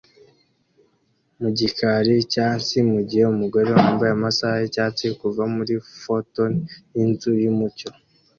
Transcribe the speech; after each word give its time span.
mu 1.39 1.49
gikari 1.57 2.15
cyatsi 2.31 2.77
mugihe 2.91 3.25
umugore 3.33 3.69
wambaye 3.77 4.11
amasaha 4.13 4.55
yicyatsi 4.61 5.05
kuva 5.19 5.43
muri 5.55 5.73
fton 6.01 6.53
yinzu 6.93 7.31
yumucyo 7.43 7.89